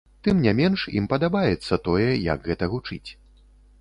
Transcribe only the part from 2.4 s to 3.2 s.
гэта гучыць.